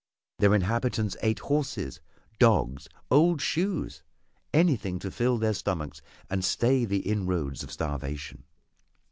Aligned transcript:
Their 0.39 0.55
inhabitants 0.55 1.15
ate 1.21 1.37
horses, 1.41 2.01
dogs, 2.39 2.87
old 3.11 3.39
shoes 3.39 4.01
anything 4.51 4.97
to 4.97 5.11
fill 5.11 5.37
their 5.37 5.53
stomachs 5.53 6.01
and 6.27 6.43
stay 6.43 6.85
the 6.85 7.01
inroads 7.07 7.61
of 7.61 7.71
starvation. 7.71 8.45